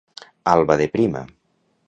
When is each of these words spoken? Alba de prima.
Alba 0.53 0.79
de 0.81 0.89
prima. 0.95 1.23